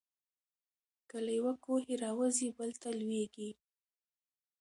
[1.25, 3.49] له یوه کوهي را وزي بل ته لوېږي.